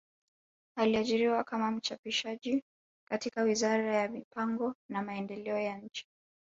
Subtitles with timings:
[0.75, 2.63] Aliajiriwa kama mchapishaji
[3.09, 6.07] katika wizara ya mipango na maendeleo ya nchi